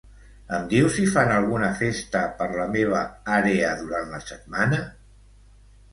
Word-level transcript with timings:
Em 0.59 0.63
dius 0.71 0.95
si 0.99 1.03
fan 1.15 1.33
alguna 1.33 1.69
festa 1.83 2.23
per 2.41 2.47
la 2.55 2.67
meva 2.77 3.05
àrea 3.41 3.77
durant 3.83 4.13
la 4.15 4.23
setmana? 4.31 4.85